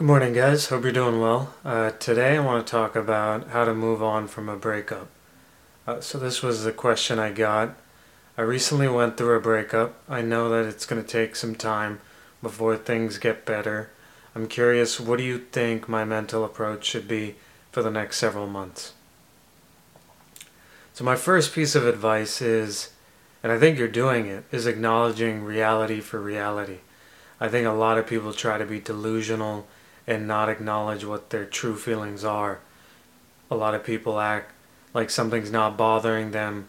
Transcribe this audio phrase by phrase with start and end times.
[0.00, 0.68] Good morning, guys.
[0.68, 1.52] Hope you're doing well.
[1.62, 5.08] Uh, today, I want to talk about how to move on from a breakup.
[5.86, 7.76] Uh, so, this was the question I got.
[8.38, 9.96] I recently went through a breakup.
[10.08, 12.00] I know that it's going to take some time
[12.40, 13.90] before things get better.
[14.34, 17.34] I'm curious, what do you think my mental approach should be
[17.70, 18.94] for the next several months?
[20.94, 22.88] So, my first piece of advice is,
[23.42, 26.78] and I think you're doing it, is acknowledging reality for reality.
[27.38, 29.66] I think a lot of people try to be delusional
[30.06, 32.60] and not acknowledge what their true feelings are.
[33.50, 34.52] A lot of people act
[34.94, 36.68] like something's not bothering them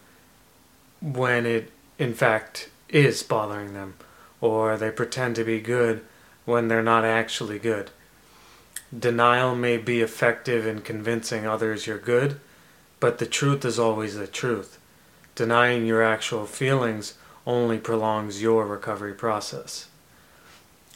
[1.00, 3.94] when it in fact is bothering them,
[4.40, 6.04] or they pretend to be good
[6.44, 7.90] when they're not actually good.
[8.96, 12.38] Denial may be effective in convincing others you're good,
[13.00, 14.78] but the truth is always the truth.
[15.34, 17.14] Denying your actual feelings
[17.46, 19.88] only prolongs your recovery process.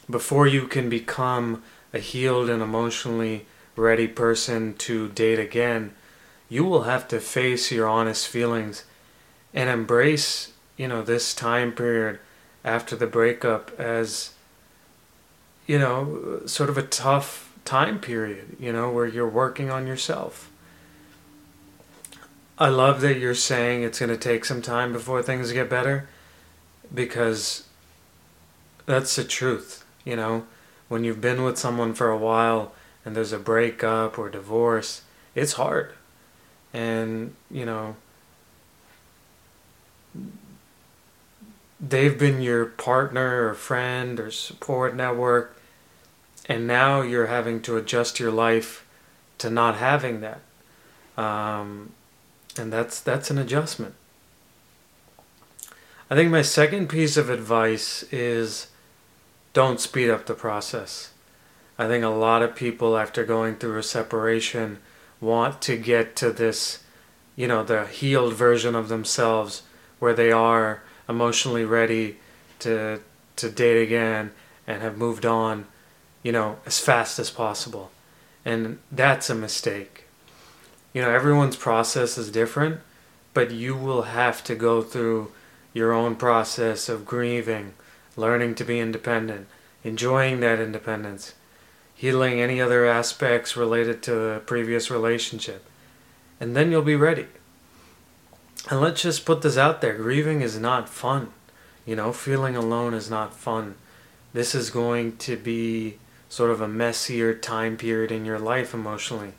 [0.09, 5.93] Before you can become a healed and emotionally ready person to date again,
[6.49, 8.83] you will have to face your honest feelings
[9.53, 12.19] and embrace, you know, this time period
[12.63, 14.33] after the breakup as,
[15.65, 20.49] you know, sort of a tough time period, you know, where you're working on yourself.
[22.59, 26.09] I love that you're saying it's going to take some time before things get better
[26.93, 27.67] because
[28.87, 30.47] that's the truth, you know
[30.87, 32.73] when you've been with someone for a while
[33.05, 35.01] and there's a breakup or divorce,
[35.35, 35.93] it's hard.
[36.73, 37.95] And, you know,
[41.79, 45.59] they've been your partner or friend or support network,
[46.47, 48.85] and now you're having to adjust your life
[49.37, 50.41] to not having that.
[51.17, 51.93] Um,
[52.57, 53.95] and that's that's an adjustment.
[56.09, 58.67] I think my second piece of advice is
[59.53, 61.11] don't speed up the process.
[61.77, 64.79] I think a lot of people, after going through a separation,
[65.21, 66.83] want to get to this,
[67.35, 69.63] you know, the healed version of themselves
[69.99, 72.17] where they are emotionally ready
[72.59, 72.99] to
[73.35, 74.31] to date again
[74.65, 75.65] and have moved on,
[76.23, 77.91] you know, as fast as possible.
[78.43, 80.05] And that's a mistake.
[80.93, 82.79] You know, everyone's process is different,
[83.33, 85.31] but you will have to go through
[85.73, 87.73] your own process of grieving,
[88.17, 89.47] learning to be independent,
[89.83, 91.35] enjoying that independence,
[91.95, 95.63] healing any other aspects related to a previous relationship.
[96.39, 97.27] And then you'll be ready.
[98.69, 101.31] And let's just put this out there grieving is not fun.
[101.85, 103.75] You know, feeling alone is not fun.
[104.33, 109.33] This is going to be sort of a messier time period in your life emotionally.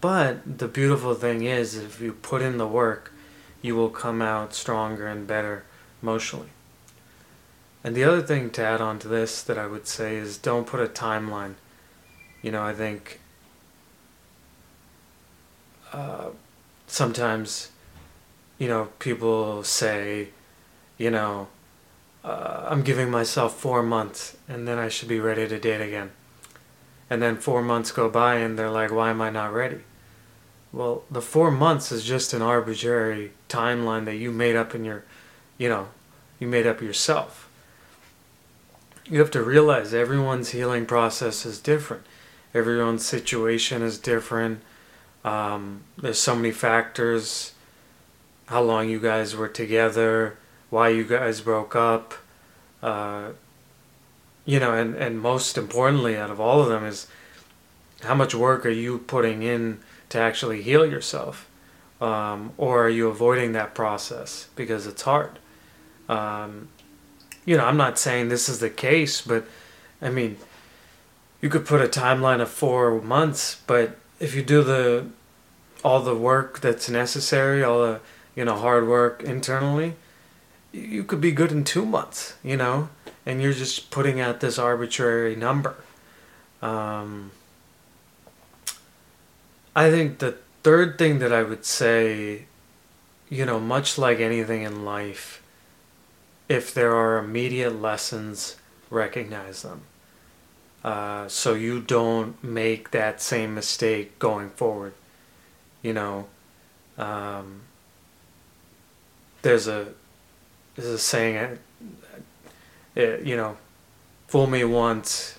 [0.00, 3.12] But the beautiful thing is, if you put in the work,
[3.60, 5.64] you will come out stronger and better
[6.02, 6.53] emotionally.
[7.84, 10.66] And the other thing to add on to this that I would say is don't
[10.66, 11.54] put a timeline.
[12.40, 13.20] You know, I think
[15.92, 16.30] uh,
[16.86, 17.70] sometimes,
[18.58, 20.28] you know, people say,
[20.96, 21.48] you know,
[22.24, 26.12] uh, I'm giving myself four months and then I should be ready to date again.
[27.10, 29.80] And then four months go by and they're like, why am I not ready?
[30.72, 35.04] Well, the four months is just an arbitrary timeline that you made up in your,
[35.58, 35.88] you know,
[36.40, 37.43] you made up yourself
[39.06, 42.04] you have to realize everyone's healing process is different.
[42.54, 44.60] Everyone's situation is different.
[45.24, 47.52] Um, there's so many factors.
[48.46, 50.36] How long you guys were together,
[50.70, 52.14] why you guys broke up.
[52.82, 53.30] Uh,
[54.44, 57.06] you know, and, and most importantly, out of all of them, is
[58.02, 61.48] how much work are you putting in to actually heal yourself?
[62.00, 65.38] Um, or are you avoiding that process because it's hard?
[66.08, 66.68] Um,
[67.44, 69.44] you know, I'm not saying this is the case, but
[70.00, 70.38] I mean,
[71.40, 75.06] you could put a timeline of four months, but if you do the
[75.82, 78.00] all the work that's necessary, all the
[78.34, 79.94] you know hard work internally,
[80.72, 82.34] you could be good in two months.
[82.42, 82.88] You know,
[83.26, 85.76] and you're just putting out this arbitrary number.
[86.62, 87.32] Um,
[89.76, 92.46] I think the third thing that I would say,
[93.28, 95.42] you know, much like anything in life
[96.48, 98.56] if there are immediate lessons,
[98.90, 99.82] recognize them.
[100.82, 104.92] Uh, so you don't make that same mistake going forward.
[105.82, 106.26] You know,
[106.98, 107.62] um,
[109.42, 109.88] there's a
[110.76, 113.56] there's a saying, uh, uh, you know,
[114.26, 115.38] fool me once,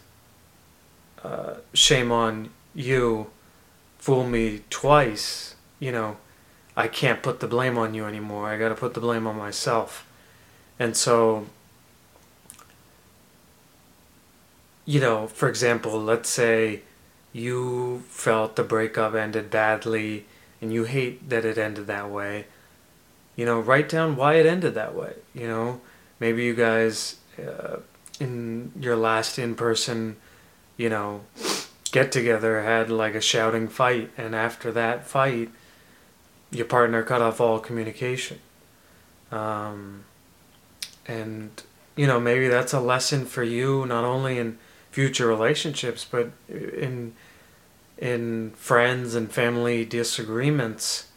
[1.24, 3.28] uh, shame on you.
[3.98, 6.18] Fool me twice, you know,
[6.78, 8.48] I can't put the blame on you anymore.
[8.48, 10.05] I got to put the blame on myself.
[10.80, 11.48] And so
[14.86, 16.81] you know, for example, let's say
[17.33, 20.25] you felt the breakup ended badly
[20.62, 22.45] and you hate that it ended that way.
[23.36, 25.13] You know, write down why it ended that way.
[25.33, 25.81] You know,
[26.19, 27.77] maybe you guys uh,
[28.19, 30.16] in your last in person,
[30.77, 31.22] you know,
[31.92, 35.50] get together had like a shouting fight, and after that fight,
[36.51, 38.39] your partner cut off all communication.
[39.31, 40.06] Um,
[41.07, 41.63] and
[41.96, 44.57] you know, maybe that's a lesson for you, not only in
[44.92, 47.13] future relationships, but in
[47.98, 51.07] in friends and family disagreements.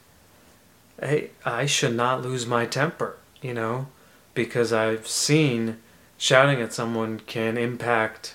[1.01, 3.87] Hey, I should not lose my temper, you know,
[4.35, 5.79] because I've seen
[6.17, 8.35] shouting at someone can impact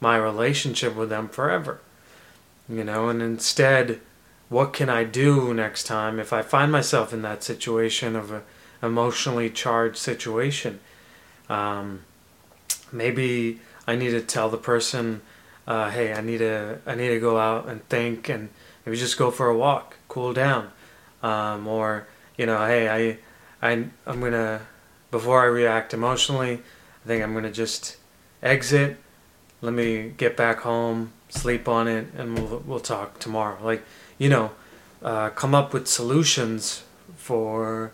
[0.00, 1.80] my relationship with them forever.
[2.68, 4.00] You know, and instead,
[4.48, 8.42] what can I do next time if I find myself in that situation of a
[8.82, 10.80] emotionally charged situation?
[11.50, 12.04] Um,
[12.92, 15.20] maybe I need to tell the person,
[15.66, 18.48] uh, "Hey, I need to I need to go out and think, and
[18.86, 20.70] maybe just go for a walk, cool down,"
[21.22, 22.06] um, or
[22.38, 23.18] you know, "Hey, I
[23.68, 24.62] I I'm gonna
[25.10, 26.62] before I react emotionally,
[27.04, 27.96] I think I'm gonna just
[28.42, 28.96] exit.
[29.60, 33.82] Let me get back home, sleep on it, and we'll we'll talk tomorrow." Like
[34.18, 34.52] you know,
[35.02, 36.84] uh, come up with solutions
[37.16, 37.90] for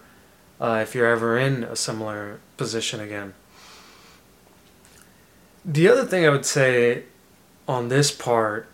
[0.61, 3.35] uh, if you're ever in a similar position again.
[5.69, 7.03] The other thing I would say
[7.67, 8.69] on this part,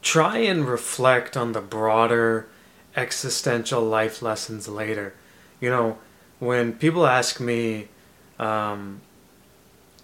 [0.00, 2.48] try and reflect on the broader
[2.96, 5.12] existential life lessons later.
[5.60, 5.98] You know,
[6.38, 7.88] when people ask me,
[8.38, 9.02] um,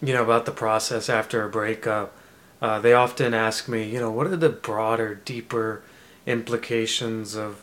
[0.03, 2.13] you know, about the process after a breakup,
[2.61, 5.83] uh, they often ask me, you know, what are the broader, deeper
[6.27, 7.63] implications of,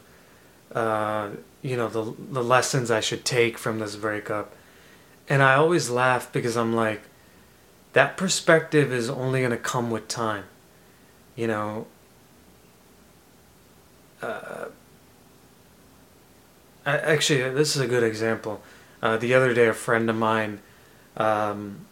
[0.73, 1.29] uh,
[1.61, 4.55] you know, the the lessons I should take from this breakup?
[5.29, 7.01] And I always laugh because I'm like,
[7.93, 10.45] that perspective is only going to come with time.
[11.35, 11.87] You know,
[14.21, 14.65] uh,
[16.85, 18.61] actually, this is a good example.
[19.01, 20.59] Uh, the other day, a friend of mine
[21.17, 21.85] um,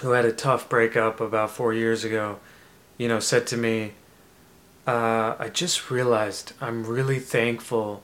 [0.00, 2.38] who had a tough breakup about four years ago,
[2.98, 3.92] you know, said to me,
[4.86, 8.02] uh, I just realized I'm really thankful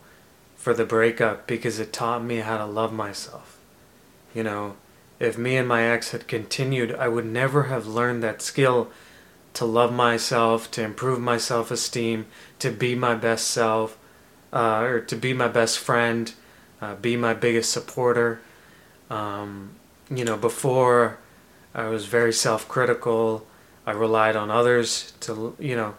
[0.56, 3.58] for the breakup because it taught me how to love myself.
[4.34, 4.76] You know,
[5.20, 8.90] if me and my ex had continued, I would never have learned that skill
[9.54, 12.26] to love myself, to improve my self esteem,
[12.58, 13.98] to be my best self,
[14.52, 16.32] uh, or to be my best friend,
[16.80, 18.40] uh, be my biggest supporter.
[19.10, 19.76] Um,
[20.10, 21.18] you know, before
[21.74, 23.46] I was very self critical,
[23.86, 25.94] I relied on others to, you know,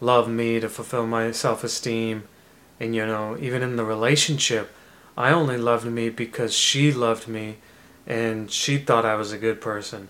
[0.00, 2.24] love me, to fulfill my self esteem.
[2.80, 4.72] And, you know, even in the relationship,
[5.16, 7.58] I only loved me because she loved me
[8.06, 10.08] and she thought I was a good person.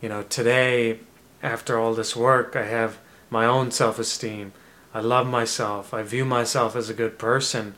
[0.00, 1.00] You know, today,
[1.42, 2.98] after all this work, I have
[3.30, 4.52] my own self esteem.
[4.92, 5.92] I love myself.
[5.92, 7.74] I view myself as a good person.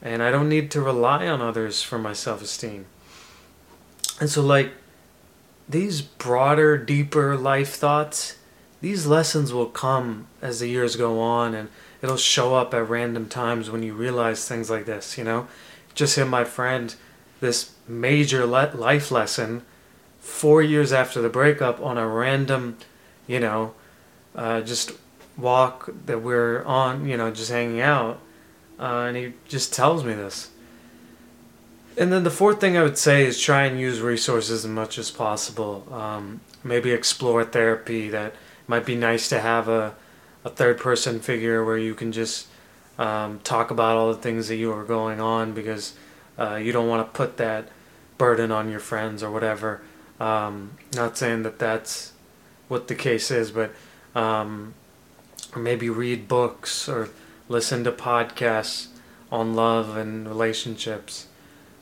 [0.00, 2.86] And I don't need to rely on others for my self esteem.
[4.20, 4.72] And so, like,
[5.68, 8.37] these broader, deeper life thoughts,
[8.80, 11.68] these lessons will come as the years go on and
[12.02, 15.48] it'll show up at random times when you realize things like this, you know?
[15.94, 16.94] Just hit my friend
[17.40, 19.62] this major le- life lesson
[20.20, 22.76] four years after the breakup on a random,
[23.26, 23.74] you know,
[24.34, 24.92] uh, just
[25.36, 28.20] walk that we're on, you know, just hanging out.
[28.78, 30.50] Uh, and he just tells me this.
[31.96, 34.98] And then the fourth thing I would say is try and use resources as much
[34.98, 35.84] as possible.
[35.90, 38.08] Um, maybe explore therapy.
[38.08, 38.34] That
[38.68, 39.94] might be nice to have a,
[40.44, 42.46] a third person figure where you can just
[42.98, 45.96] um, talk about all the things that you are going on because
[46.38, 47.68] uh, you don't want to put that
[48.18, 49.80] burden on your friends or whatever.
[50.20, 52.12] Um, not saying that that's
[52.68, 53.72] what the case is, but
[54.14, 54.74] um,
[55.56, 57.08] maybe read books or
[57.48, 58.88] listen to podcasts
[59.30, 61.26] on love and relationships.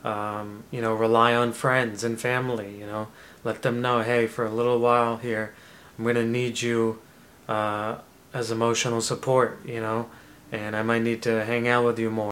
[0.04, 2.78] Um, you know, rely on friends and family.
[2.78, 3.08] You know,
[3.42, 5.54] let them know, hey, for a little while here,
[5.98, 6.98] I'm gonna need you
[7.48, 7.96] uh,
[8.32, 9.60] as emotional support.
[9.64, 10.08] You know,
[10.52, 12.24] and I might need to hang out with you more.